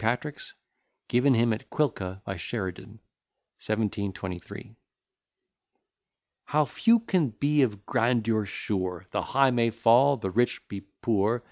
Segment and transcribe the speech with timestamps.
[0.01, 0.55] PATRICK'S
[1.09, 2.23] GIVEN HIM AT QUILCA.
[2.25, 2.89] BY SHERIDAN
[3.63, 4.75] 1723
[6.45, 9.05] How few can be of grandeur sure!
[9.11, 11.39] The high may fall, the rich be poor.